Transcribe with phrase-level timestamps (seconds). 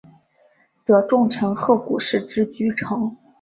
[0.83, 3.15] 的重臣鹤谷氏之居城。